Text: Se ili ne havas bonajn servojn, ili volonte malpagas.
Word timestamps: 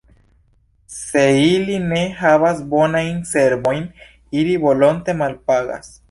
Se 0.93 1.25
ili 1.41 1.75
ne 1.91 1.99
havas 2.21 2.63
bonajn 2.71 3.19
servojn, 3.33 3.83
ili 4.41 4.55
volonte 4.65 5.15
malpagas. 5.21 5.93